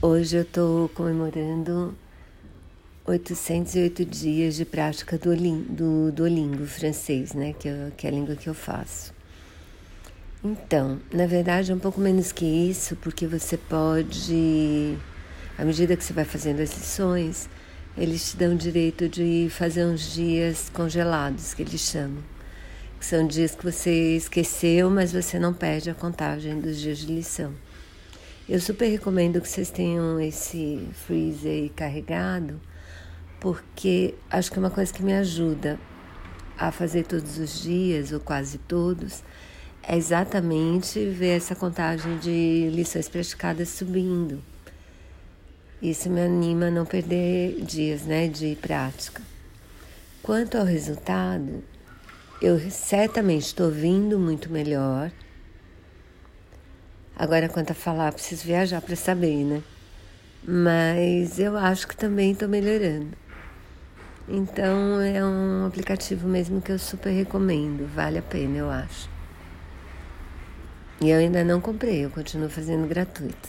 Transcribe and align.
Hoje 0.00 0.36
eu 0.36 0.42
estou 0.42 0.88
comemorando 0.90 1.92
808 3.04 4.04
dias 4.04 4.54
de 4.54 4.64
prática 4.64 5.18
do, 5.18 5.34
do 5.34 6.12
Duolingo 6.12 6.64
francês, 6.66 7.34
né? 7.34 7.52
Que, 7.52 7.66
eu, 7.66 7.90
que 7.96 8.06
é 8.06 8.10
a 8.10 8.12
língua 8.12 8.36
que 8.36 8.48
eu 8.48 8.54
faço. 8.54 9.12
Então, 10.44 11.00
na 11.12 11.26
verdade 11.26 11.72
é 11.72 11.74
um 11.74 11.80
pouco 11.80 12.00
menos 12.00 12.30
que 12.30 12.44
isso, 12.44 12.94
porque 12.94 13.26
você 13.26 13.56
pode, 13.56 14.96
à 15.58 15.64
medida 15.64 15.96
que 15.96 16.04
você 16.04 16.12
vai 16.12 16.24
fazendo 16.24 16.60
as 16.60 16.72
lições, 16.78 17.50
eles 17.96 18.30
te 18.30 18.36
dão 18.36 18.54
o 18.54 18.56
direito 18.56 19.08
de 19.08 19.48
fazer 19.50 19.84
uns 19.84 20.12
dias 20.12 20.70
congelados, 20.72 21.54
que 21.54 21.62
eles 21.62 21.80
chamam. 21.80 22.22
Que 23.00 23.04
são 23.04 23.26
dias 23.26 23.56
que 23.56 23.64
você 23.64 24.14
esqueceu, 24.14 24.90
mas 24.90 25.12
você 25.12 25.40
não 25.40 25.52
perde 25.52 25.90
a 25.90 25.94
contagem 25.94 26.60
dos 26.60 26.78
dias 26.78 26.98
de 26.98 27.06
lição. 27.06 27.52
Eu 28.48 28.58
super 28.62 28.88
recomendo 28.88 29.42
que 29.42 29.48
vocês 29.48 29.68
tenham 29.68 30.18
esse 30.18 30.88
freezer 31.06 31.70
carregado, 31.76 32.58
porque 33.38 34.14
acho 34.30 34.50
que 34.50 34.56
é 34.56 34.60
uma 34.60 34.70
coisa 34.70 34.90
que 34.90 35.02
me 35.02 35.12
ajuda 35.12 35.78
a 36.56 36.72
fazer 36.72 37.04
todos 37.04 37.36
os 37.36 37.60
dias, 37.60 38.10
ou 38.10 38.18
quase 38.18 38.56
todos, 38.56 39.22
é 39.82 39.94
exatamente 39.98 41.04
ver 41.10 41.36
essa 41.36 41.54
contagem 41.54 42.16
de 42.16 42.70
lições 42.72 43.06
praticadas 43.06 43.68
subindo. 43.68 44.42
Isso 45.82 46.08
me 46.08 46.22
anima 46.22 46.68
a 46.68 46.70
não 46.70 46.86
perder 46.86 47.60
dias 47.60 48.06
né, 48.06 48.28
de 48.28 48.56
prática. 48.56 49.20
Quanto 50.22 50.56
ao 50.56 50.64
resultado, 50.64 51.62
eu 52.40 52.58
certamente 52.70 53.44
estou 53.44 53.70
vindo 53.70 54.18
muito 54.18 54.50
melhor 54.50 55.12
Agora, 57.18 57.48
quanto 57.48 57.72
a 57.72 57.74
falar, 57.74 58.12
preciso 58.12 58.44
viajar 58.44 58.80
para 58.80 58.94
saber, 58.94 59.44
né? 59.44 59.60
Mas 60.46 61.40
eu 61.40 61.56
acho 61.56 61.88
que 61.88 61.96
também 61.96 62.30
estou 62.30 62.48
melhorando. 62.48 63.08
Então, 64.28 65.00
é 65.00 65.24
um 65.24 65.66
aplicativo 65.66 66.28
mesmo 66.28 66.60
que 66.60 66.70
eu 66.70 66.78
super 66.78 67.10
recomendo. 67.10 67.88
Vale 67.92 68.18
a 68.18 68.22
pena, 68.22 68.58
eu 68.58 68.70
acho. 68.70 69.10
E 71.00 71.10
eu 71.10 71.18
ainda 71.18 71.42
não 71.42 71.60
comprei, 71.60 72.04
eu 72.04 72.10
continuo 72.10 72.48
fazendo 72.48 72.86
gratuito. 72.86 73.48